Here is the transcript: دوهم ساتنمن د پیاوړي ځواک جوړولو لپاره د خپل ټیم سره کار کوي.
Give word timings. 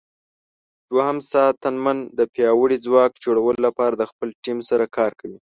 دوهم 0.91 1.17
ساتنمن 1.31 1.97
د 2.17 2.19
پیاوړي 2.33 2.77
ځواک 2.85 3.11
جوړولو 3.23 3.59
لپاره 3.67 3.93
د 3.97 4.03
خپل 4.11 4.29
ټیم 4.43 4.57
سره 4.69 4.85
کار 4.97 5.11
کوي. 5.19 5.39